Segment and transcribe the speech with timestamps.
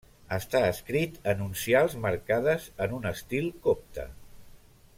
[0.35, 4.07] Està escrit en uncials marcades en un estil copte.